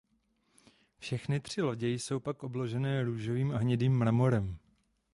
[0.99, 4.57] Všechny tři lodě jsou pak obložené růžovým a hnědým mramorem.